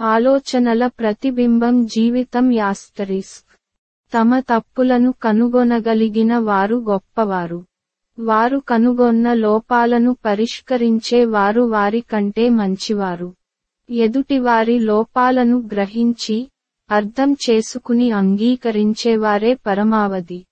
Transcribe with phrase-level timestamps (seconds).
[0.00, 3.58] ఆలోచనల ప్రతిబింబం జీవితం యాస్తరిస్క్.
[4.14, 7.64] తమ తప్పులను కనుగొనగలిగిన వారు గొప్పవారు.
[8.18, 13.34] వారు కనుగొన్న లోపాలను పరిష్కరించే వారు వారి కంటే మంచివారు.
[13.90, 16.50] ఎదుటివారి లోపాలను గ్రహించి
[16.90, 20.44] అర్థం చేసుకుని అంగీకరించేవారే పరమావధి.